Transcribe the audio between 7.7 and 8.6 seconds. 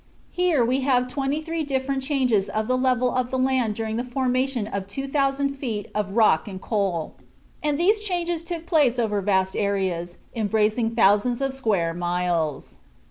these changes